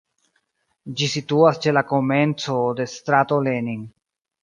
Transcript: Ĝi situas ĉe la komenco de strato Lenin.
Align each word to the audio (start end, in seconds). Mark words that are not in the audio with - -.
Ĝi 1.01 1.09
situas 1.17 1.61
ĉe 1.67 1.75
la 1.81 1.85
komenco 1.93 2.59
de 2.83 2.91
strato 2.97 3.43
Lenin. 3.51 3.89